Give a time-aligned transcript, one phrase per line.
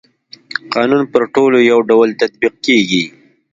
[0.73, 3.03] قانون پر ټولو يو ډول تطبيق کيږي.